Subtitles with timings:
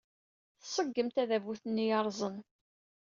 [0.61, 2.35] Tṣeggem tadabut-nni yerrẓen.